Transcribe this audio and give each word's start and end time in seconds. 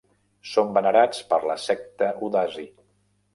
Són 0.53 0.71
venerats 0.77 1.19
per 1.33 1.39
la 1.51 1.59
secta 1.65 2.09
Udasi. 2.29 2.67